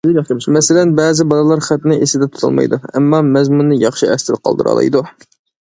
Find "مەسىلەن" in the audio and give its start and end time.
0.53-0.93